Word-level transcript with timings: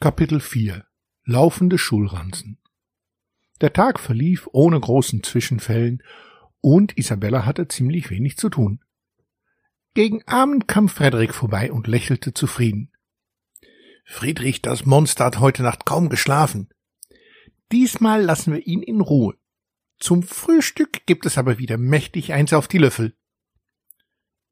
Kapitel 0.00 0.38
4 0.38 0.86
Laufende 1.24 1.76
Schulranzen 1.76 2.58
Der 3.60 3.72
Tag 3.72 3.98
verlief 3.98 4.48
ohne 4.52 4.78
großen 4.78 5.24
Zwischenfällen 5.24 6.04
und 6.60 6.96
Isabella 6.96 7.44
hatte 7.44 7.66
ziemlich 7.66 8.08
wenig 8.08 8.36
zu 8.36 8.48
tun. 8.48 8.78
Gegen 9.94 10.22
Abend 10.28 10.68
kam 10.68 10.88
Frederik 10.88 11.34
vorbei 11.34 11.72
und 11.72 11.88
lächelte 11.88 12.32
zufrieden. 12.32 12.92
Friedrich, 14.04 14.62
das 14.62 14.86
Monster 14.86 15.24
hat 15.24 15.40
heute 15.40 15.64
Nacht 15.64 15.84
kaum 15.84 16.10
geschlafen. 16.10 16.68
Diesmal 17.72 18.22
lassen 18.22 18.52
wir 18.52 18.64
ihn 18.68 18.84
in 18.84 19.00
Ruhe. 19.00 19.34
Zum 19.98 20.22
Frühstück 20.22 21.06
gibt 21.06 21.26
es 21.26 21.38
aber 21.38 21.58
wieder 21.58 21.76
mächtig 21.76 22.32
eins 22.32 22.52
auf 22.52 22.68
die 22.68 22.78
Löffel. 22.78 23.16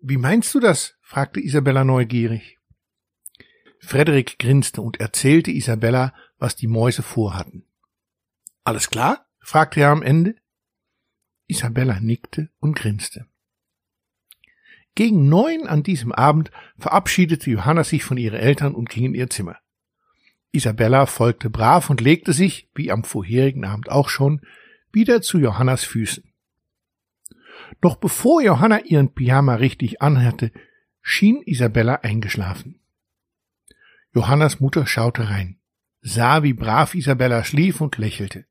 Wie 0.01 0.17
meinst 0.17 0.53
du 0.57 0.59
das? 0.59 0.97
fragte 1.03 1.39
Isabella 1.39 1.85
neugierig. 1.85 2.56
Frederik 3.81 4.39
grinste 4.39 4.83
und 4.83 5.01
erzählte 5.01 5.51
Isabella, 5.51 6.13
was 6.39 6.57
die 6.57 6.67
Mäuse 6.67 7.03
vorhatten. 7.03 7.65
Alles 8.65 8.91
klar? 8.91 9.27
fragte 9.41 9.81
er 9.81 9.91
am 9.91 10.03
Ende. 10.03 10.35
Isabella 11.47 12.01
nickte 12.01 12.51
und 12.59 12.75
grinste. 12.75 13.27
Gegen 14.97 15.29
neun 15.29 15.67
an 15.67 15.83
diesem 15.83 16.11
Abend 16.11 16.51
verabschiedete 16.79 17.51
Johanna 17.51 17.85
sich 17.85 18.03
von 18.03 18.17
ihren 18.17 18.41
Eltern 18.41 18.75
und 18.75 18.89
ging 18.89 19.05
in 19.05 19.15
ihr 19.15 19.31
Zimmer. 19.31 19.59
Isabella 20.53 21.07
folgte 21.07 21.51
brav 21.51 21.91
und 21.91 22.01
legte 22.01 22.33
sich, 22.33 22.69
wie 22.75 22.91
am 22.91 23.05
vorherigen 23.05 23.65
Abend 23.65 23.91
auch 23.91 24.09
schon, 24.09 24.41
wieder 24.91 25.21
zu 25.21 25.39
Johannas 25.39 25.85
Füßen. 25.85 26.25
Doch 27.81 27.97
bevor 27.97 28.41
Johanna 28.43 28.81
ihren 28.81 29.13
Pyjama 29.13 29.57
richtig 29.57 30.01
anhatte, 30.01 30.51
schien 31.03 31.43
Isabella 31.45 31.97
eingeschlafen. 31.97 32.81
Johannas 34.17 34.61
Mutter 34.61 34.87
schaute 34.87 35.29
rein, 35.29 35.61
sah, 36.01 36.43
wie 36.43 36.55
brav 36.55 36.95
Isabella 36.95 37.45
schlief 37.45 37.83
und 37.83 37.99
lächelte. 37.99 38.47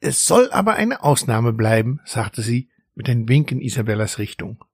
Es 0.00 0.26
soll 0.26 0.50
aber 0.50 0.74
eine 0.74 1.04
Ausnahme 1.04 1.52
bleiben, 1.52 2.00
sagte 2.04 2.42
sie 2.42 2.68
mit 2.96 3.08
einem 3.08 3.28
Wink 3.28 3.52
in 3.52 3.60
Isabellas 3.60 4.18
Richtung. 4.18 4.64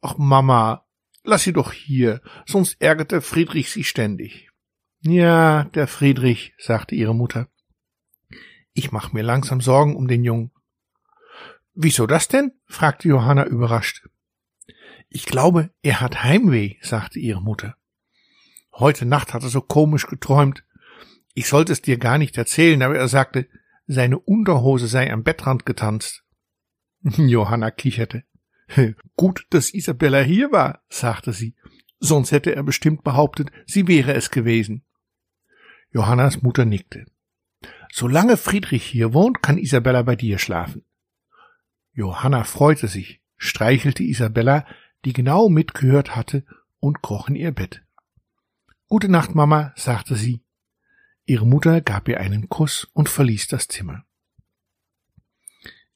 Ach 0.00 0.18
Mama, 0.18 0.84
lass 1.22 1.44
sie 1.44 1.52
doch 1.52 1.70
hier, 1.70 2.22
sonst 2.44 2.82
ärgerte 2.82 3.20
Friedrich 3.20 3.70
sie 3.70 3.84
ständig. 3.84 4.50
Ja, 5.02 5.62
der 5.74 5.86
Friedrich, 5.86 6.54
sagte 6.58 6.96
ihre 6.96 7.14
Mutter. 7.14 7.46
Ich 8.72 8.90
mach 8.90 9.12
mir 9.12 9.22
langsam 9.22 9.60
Sorgen 9.60 9.94
um 9.94 10.08
den 10.08 10.24
Jungen. 10.24 10.50
Wieso 11.72 12.08
das 12.08 12.26
denn? 12.26 12.50
fragte 12.66 13.06
Johanna 13.06 13.46
überrascht. 13.46 14.08
Ich 15.08 15.24
glaube, 15.24 15.70
er 15.82 16.00
hat 16.00 16.24
Heimweh, 16.24 16.78
sagte 16.82 17.20
ihre 17.20 17.40
Mutter. 17.40 17.77
Heute 18.78 19.06
Nacht 19.06 19.34
hat 19.34 19.42
er 19.42 19.48
so 19.48 19.60
komisch 19.60 20.06
geträumt. 20.06 20.64
Ich 21.34 21.48
sollte 21.48 21.72
es 21.72 21.82
dir 21.82 21.98
gar 21.98 22.18
nicht 22.18 22.36
erzählen, 22.38 22.82
aber 22.82 22.96
er 22.96 23.08
sagte, 23.08 23.48
seine 23.86 24.18
Unterhose 24.18 24.86
sei 24.86 25.12
am 25.12 25.24
Bettrand 25.24 25.66
getanzt. 25.66 26.24
Johanna 27.02 27.70
kicherte. 27.70 28.24
Gut, 29.16 29.46
dass 29.50 29.74
Isabella 29.74 30.20
hier 30.20 30.52
war, 30.52 30.82
sagte 30.88 31.32
sie, 31.32 31.56
sonst 31.98 32.30
hätte 32.32 32.54
er 32.54 32.62
bestimmt 32.62 33.02
behauptet, 33.02 33.50
sie 33.66 33.88
wäre 33.88 34.14
es 34.14 34.30
gewesen. 34.30 34.84
Johannas 35.90 36.42
Mutter 36.42 36.64
nickte. 36.64 37.06
Solange 37.90 38.36
Friedrich 38.36 38.84
hier 38.84 39.14
wohnt, 39.14 39.42
kann 39.42 39.58
Isabella 39.58 40.02
bei 40.02 40.14
dir 40.14 40.38
schlafen. 40.38 40.84
Johanna 41.92 42.44
freute 42.44 42.86
sich, 42.86 43.22
streichelte 43.38 44.04
Isabella, 44.04 44.66
die 45.04 45.14
genau 45.14 45.48
mitgehört 45.48 46.14
hatte, 46.14 46.44
und 46.78 47.02
kroch 47.02 47.28
in 47.28 47.34
ihr 47.34 47.50
Bett. 47.50 47.82
Gute 48.90 49.10
Nacht, 49.10 49.34
Mama, 49.34 49.74
sagte 49.76 50.16
sie. 50.16 50.42
Ihre 51.26 51.46
Mutter 51.46 51.82
gab 51.82 52.08
ihr 52.08 52.20
einen 52.20 52.48
Kuss 52.48 52.88
und 52.94 53.10
verließ 53.10 53.48
das 53.48 53.68
Zimmer. 53.68 54.06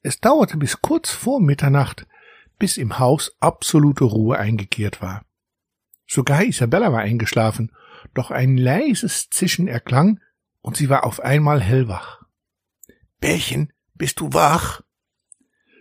Es 0.03 0.19
dauerte 0.19 0.57
bis 0.57 0.79
kurz 0.79 1.09
vor 1.09 1.41
Mitternacht, 1.41 2.05
bis 2.59 2.77
im 2.77 2.99
Haus 2.99 3.35
absolute 3.39 4.03
Ruhe 4.03 4.37
eingekehrt 4.37 5.01
war. 5.01 5.25
Sogar 6.05 6.43
Isabella 6.43 6.91
war 6.91 7.01
eingeschlafen, 7.01 7.71
doch 8.13 8.29
ein 8.29 8.57
leises 8.57 9.31
Zischen 9.31 9.67
erklang 9.67 10.19
und 10.61 10.77
sie 10.77 10.87
war 10.87 11.03
auf 11.03 11.19
einmal 11.19 11.61
hellwach. 11.61 12.21
Bärchen, 13.19 13.73
bist 13.95 14.19
du 14.19 14.33
wach? 14.33 14.83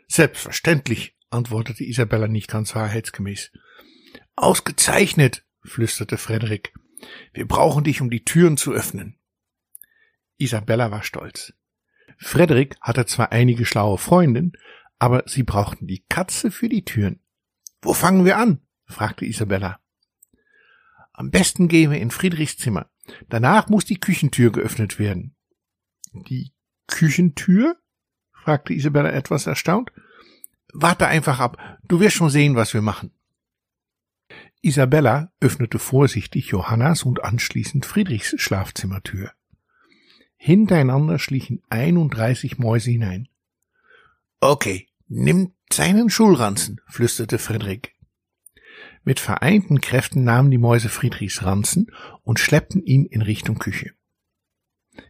Selbstverständlich, 0.09 1.15
antwortete 1.28 1.84
Isabella 1.84 2.27
nicht 2.27 2.49
ganz 2.49 2.75
wahrheitsgemäß. 2.75 3.53
Ausgezeichnet, 4.34 5.45
flüsterte 5.62 6.17
Frederik. 6.17 6.72
Wir 7.33 7.47
brauchen 7.47 7.85
dich, 7.85 8.01
um 8.01 8.11
die 8.11 8.25
Türen 8.25 8.57
zu 8.57 8.73
öffnen. 8.73 9.19
Isabella 10.39 10.91
war 10.91 11.03
stolz. 11.03 11.55
Frederik 12.19 12.77
hatte 12.81 13.07
zwar 13.07 13.33
einige 13.33 13.65
schlaue 13.65 13.99
Freundinnen, 13.99 14.53
aber 14.99 15.25
sie 15.27 15.43
brauchten 15.43 15.87
die 15.87 16.05
Katze 16.09 16.51
für 16.51 16.69
die 16.69 16.85
Türen. 16.85 17.21
Wo 17.81 17.95
fangen 17.95 18.25
wir 18.25 18.39
an? 18.39 18.61
fragte 18.87 19.25
Isabella. 19.25 19.81
Am 21.13 21.31
besten 21.31 21.69
gehen 21.69 21.91
wir 21.91 22.01
in 22.01 22.11
Friedrichs 22.11 22.57
Zimmer. 22.57 22.91
Danach 23.29 23.69
muss 23.69 23.84
die 23.84 23.99
Küchentür 23.99 24.53
geöffnet 24.53 24.99
werden. 24.99 25.34
Die 26.13 26.53
Küchentür? 26.87 27.77
fragte 28.33 28.75
Isabella 28.75 29.11
etwas 29.11 29.47
erstaunt. 29.47 29.93
Warte 30.73 31.07
einfach 31.07 31.39
ab, 31.39 31.59
du 31.87 32.01
wirst 32.01 32.17
schon 32.17 32.31
sehen, 32.31 32.57
was 32.57 32.75
wir 32.75 32.83
machen. 32.83 33.13
Isabella 34.62 35.33
öffnete 35.41 35.81
vorsichtig 35.81 36.47
Johannas 36.47 37.03
und 37.03 37.25
anschließend 37.25 37.84
Friedrichs 37.84 38.34
Schlafzimmertür. 38.39 39.33
Hintereinander 40.37 41.19
schlichen 41.19 41.62
31 41.69 42.59
Mäuse 42.59 42.93
hinein. 42.93 43.28
Okay, 44.41 44.89
nimm 45.09 45.53
seinen 45.72 46.11
Schulranzen, 46.11 46.81
flüsterte 46.87 47.39
Friedrich. 47.39 47.95
Mit 49.03 49.19
vereinten 49.19 49.81
Kräften 49.81 50.22
nahmen 50.22 50.53
die 50.53 50.59
Mäuse 50.59 50.89
Friedrichs 50.89 51.43
Ranzen 51.43 51.91
und 52.22 52.39
schleppten 52.39 52.84
ihn 52.84 53.05
in 53.05 53.22
Richtung 53.22 53.59
Küche. 53.59 53.93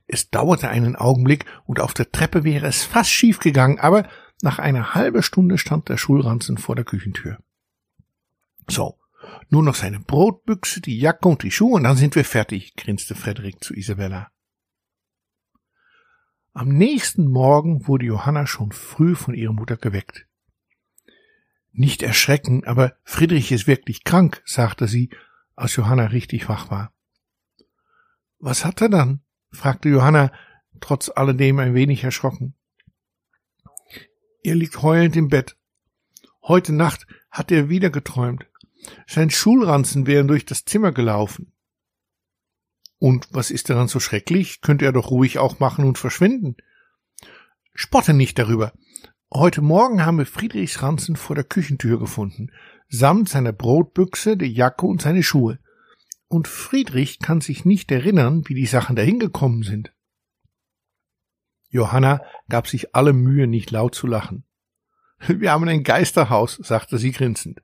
Es 0.07 0.31
dauerte 0.31 0.71
einen 0.71 0.97
Augenblick 0.97 1.45
und 1.67 1.79
auf 1.79 1.93
der 1.93 2.11
Treppe 2.11 2.45
wäre 2.45 2.67
es 2.67 2.85
fast 2.85 3.11
schief 3.11 3.39
gegangen, 3.39 3.79
aber 3.79 4.09
nach 4.41 4.59
einer 4.59 4.95
halben 4.95 5.23
Stunde 5.23 5.59
stand 5.59 5.91
der 5.91 5.99
Schulranzen 5.99 6.57
vor 6.57 6.75
der 6.75 6.87
Küchentür. 6.87 7.39
So, 8.67 8.99
nur 9.49 9.63
noch 9.63 9.75
seine 9.75 10.01
Brotbüchse, 10.01 10.81
die 10.81 10.99
Jacke 10.99 11.29
und 11.29 11.43
die 11.43 11.51
Schuhe 11.51 11.75
und 11.75 11.85
dann 11.85 11.97
sind 11.97 12.15
wir 12.15 12.25
fertig, 12.25 12.75
grinste 12.77 13.15
Frederik 13.15 13.63
zu 13.63 13.75
Isabella. 13.75 14.31
Am 16.53 16.69
nächsten 16.69 17.29
Morgen 17.29 17.87
wurde 17.89 18.07
Johanna 18.07 18.47
schon 18.47 18.73
früh 18.73 19.15
von 19.15 19.35
ihrer 19.35 19.55
Mutter 19.55 19.77
geweckt. 19.77 20.27
Nicht 21.71 22.03
erschrecken, 22.03 22.65
aber 22.65 22.95
Friedrich 23.05 23.51
ist 23.53 23.67
wirklich 23.67 24.05
krank, 24.05 24.43
sagte 24.45 24.87
sie, 24.87 25.09
als 25.57 25.77
Johanna 25.77 26.07
richtig 26.07 26.49
wach 26.49 26.71
war. 26.71 26.93
Was 28.39 28.65
hat 28.65 28.83
er 28.83 28.91
dann? 28.91 29.23
fragte 29.51 29.89
Johanna, 29.89 30.33
trotz 30.81 31.11
alledem 31.15 31.59
ein 31.59 31.75
wenig 31.75 32.05
erschrocken. 32.05 32.55
Er 34.43 34.57
liegt 34.57 34.83
heulend 34.83 35.17
im 35.17 35.29
Bett. 35.29 35.57
Heute 36.43 36.73
Nacht 36.73 37.07
hat 37.31 37.53
er 37.53 37.69
wieder 37.69 37.91
geträumt. 37.91 38.47
Sein 39.07 39.31
Schulranzen 39.31 40.07
wären 40.07 40.29
durch 40.29 40.45
das 40.45 40.65
Zimmer 40.65 40.93
gelaufen. 40.93 41.53
Und 42.99 43.29
was 43.33 43.51
ist 43.51 43.69
daran 43.69 43.89
so 43.89 44.01
schrecklich? 44.01 44.61
Könnte 44.61 44.85
er 44.85 44.93
doch 44.93 45.11
ruhig 45.11 45.39
auch 45.39 45.59
machen 45.59 45.85
und 45.85 45.99
verschwinden. 45.99 46.57
Spotte 47.75 48.15
nicht 48.15 48.39
darüber. 48.39 48.73
Heute 49.33 49.63
Morgen 49.63 50.05
haben 50.05 50.19
wir 50.19 50.27
Friedrichs 50.27 50.83
Ranzen 50.83 51.17
vor 51.17 51.35
der 51.35 51.45
Küchentür 51.45 51.99
gefunden, 51.99 52.53
samt 52.89 53.29
seiner 53.29 53.53
Brotbüchse, 53.53 54.37
der 54.37 54.49
Jacke 54.49 54.87
und 54.87 55.01
seine 55.01 55.23
Schuhe. 55.23 55.59
Und 56.29 56.49
Friedrich 56.49 57.19
kann 57.19 57.41
sich 57.41 57.65
nicht 57.65 57.91
erinnern, 57.91 58.43
wie 58.47 58.55
die 58.55 58.67
Sachen 58.67 58.95
dahin 58.95 59.19
gekommen 59.19 59.63
sind. 59.63 59.93
Johanna 61.71 62.21
gab 62.49 62.69
sich 62.69 62.95
alle 62.95 63.15
Mühe, 63.15 63.47
nicht 63.47 63.71
laut 63.71 63.95
zu 63.95 64.07
lachen. 64.07 64.45
Wir 65.27 65.53
haben 65.53 65.67
ein 65.67 65.83
Geisterhaus, 65.83 66.61
sagte 66.63 66.99
sie 66.99 67.13
grinsend. 67.13 67.63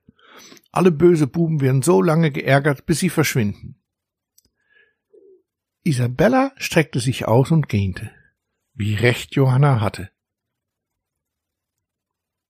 Alle 0.72 0.90
böse 0.90 1.26
Buben 1.26 1.60
werden 1.60 1.82
so 1.82 2.02
lange 2.02 2.30
geärgert, 2.30 2.86
bis 2.86 2.98
sie 3.00 3.10
verschwinden. 3.10 3.80
Isabella 5.82 6.52
streckte 6.56 7.00
sich 7.00 7.26
aus 7.26 7.50
und 7.50 7.68
gähnte. 7.68 8.10
Wie 8.74 8.94
recht 8.94 9.34
Johanna 9.34 9.80
hatte. 9.80 10.10